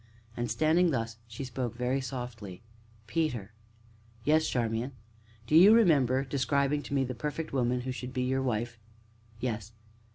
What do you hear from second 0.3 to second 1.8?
And standing thus, she spoke,